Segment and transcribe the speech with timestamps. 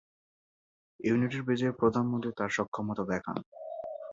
[0.99, 3.37] ইউনিটি’র বিজয়ে প্রধানমন্ত্রী তার সক্ষমতা দেখান।